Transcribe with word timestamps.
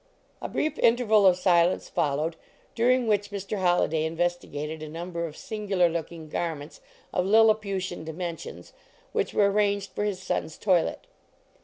"A 0.41 0.47
brief 0.49 0.79
interval 0.79 1.27
of 1.27 1.37
silence 1.37 1.87
followed, 1.87 2.35
during 2.73 3.05
which 3.05 3.29
Mr. 3.29 3.59
Holliday 3.61 4.03
investigated 4.03 4.81
a 4.81 4.89
number 4.89 5.27
of 5.27 5.37
singular 5.37 5.89
looking 5.89 6.27
garments 6.27 6.81
of 7.13 7.27
Lilliputian 7.27 8.03
di 8.03 8.11
mensions, 8.13 8.73
which 9.11 9.35
were 9.35 9.51
arranged 9.51 9.91
for 9.91 10.03
his 10.03 10.19
son 10.19 10.45
s 10.45 10.57
toilet. 10.57 11.05